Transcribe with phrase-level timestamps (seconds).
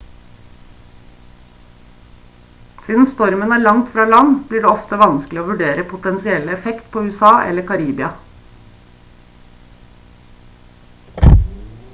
[2.85, 7.05] siden stormen er langt fra land blir det ofte vanskelig å vurdere potensielle effekt på
[7.13, 8.13] usa eller karibia